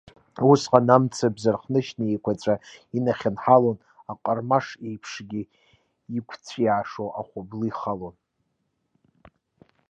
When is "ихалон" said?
7.69-8.15